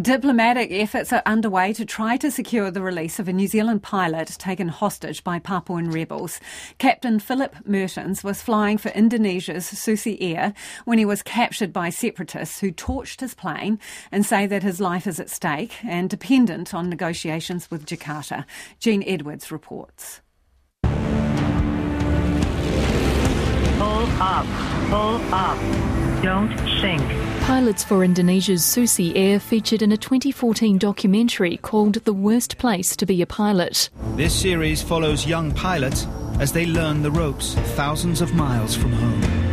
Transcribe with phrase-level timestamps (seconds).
[0.00, 4.26] Diplomatic efforts are underway to try to secure the release of a New Zealand pilot
[4.40, 6.40] taken hostage by Papuan rebels.
[6.78, 10.52] Captain Phillip Mehrtens was flying for Indonesia's Susi Air
[10.84, 13.78] when he was captured by separatists who torched his plane
[14.10, 18.46] and say that his life is at stake and dependent on negotiations with Jakarta.
[18.80, 20.22] Jean Edwards reports.
[23.78, 24.46] Pull up,
[24.90, 25.58] pull up,
[26.20, 27.33] don't sink.
[27.44, 33.04] Pilots for Indonesia's Susi Air featured in a 2014 documentary called The Worst Place to
[33.04, 33.90] Be a Pilot.
[34.16, 36.06] This series follows young pilots
[36.40, 39.43] as they learn the ropes thousands of miles from home.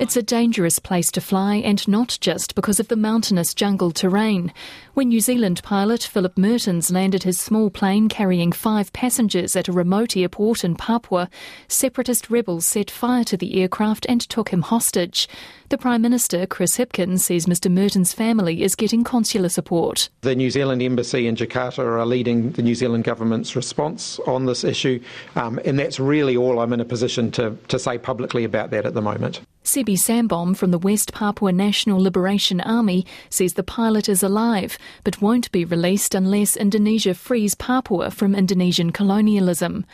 [0.00, 4.52] It's a dangerous place to fly, and not just because of the mountainous jungle terrain.
[4.94, 9.72] When New Zealand pilot Phillip Mehrtens landed his small plane carrying five passengers at a
[9.72, 11.28] remote airport in Papua,
[11.66, 15.28] separatist rebels set fire to the aircraft and took him hostage.
[15.68, 20.10] The Prime Minister, Chris Hipkins, says Mr Mehrtens' family is getting consular support.
[20.20, 24.62] The New Zealand Embassy in Jakarta are leading the New Zealand government's response on this
[24.62, 25.02] issue,
[25.34, 28.86] um, and that's really all I'm in a position to, to say publicly about that
[28.86, 29.40] at the moment.
[29.68, 35.20] Sebby Sambom from the West Papua National Liberation Army says the pilot is alive but
[35.20, 39.84] won't be released unless Indonesia frees Papua from Indonesian colonialism.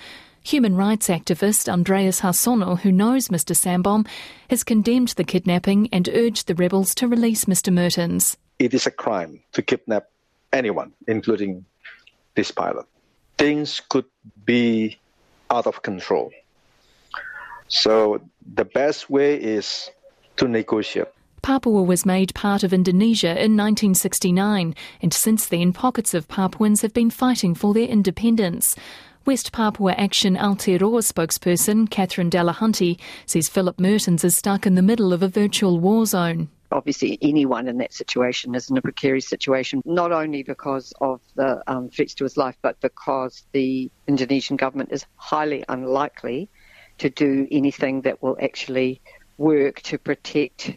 [0.45, 4.07] Human rights activist Andreas Harsono, who knows Mr Sambom,
[4.49, 8.37] has condemned the kidnapping and urged the rebels to release Mr Mehrtens.
[8.61, 10.07] It is a crime to kidnap
[10.53, 11.65] anyone, including
[12.37, 12.87] this pilot.
[13.39, 14.07] Things could
[14.45, 15.01] be
[15.51, 16.31] out of control.
[17.69, 18.21] So
[18.55, 19.91] the best way is
[20.37, 21.09] to negotiate.
[21.43, 26.95] Papua was made part of Indonesia in 1969, and since then, pockets of Papuans have
[26.95, 28.75] been fighting for their independence.
[29.27, 35.13] West Papua Action Aotearoa spokesperson Catherine Delahunty says Phillip Mehrtens is stuck in the middle
[35.13, 39.81] of a virtual war zone obviously anyone in that situation is in a precarious situation,
[39.85, 44.91] not only because of the um, threats to his life, but because the Indonesian government
[44.93, 46.51] is highly unlikely
[46.99, 49.01] to do anything that will actually
[49.39, 50.77] work to protect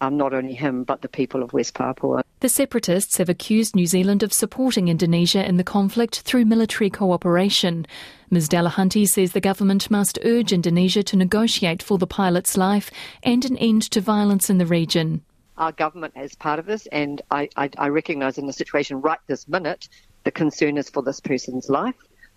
[0.00, 2.22] um, not only him but the people of West Papua.
[2.40, 7.86] The separatists have accused New Zealand of supporting Indonesia in the conflict through military cooperation.
[8.30, 12.90] Ms Delahunty says the government must urge Indonesia to negotiate for the pilot's life
[13.22, 15.22] and an end to violence in the region.
[15.56, 19.20] Our government is part of this, and I, I, I recognise in the situation right
[19.28, 19.88] this minute
[20.24, 21.94] the concern is for this person's life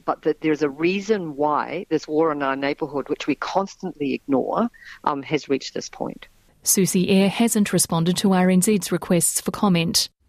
[0.07, 4.69] but that there's a reason why this war in our neighbourhood, which we constantly ignore,
[5.03, 6.29] um, has reached this point.
[6.63, 10.09] Susi Air hasn't responded to RNZ's requests for comment.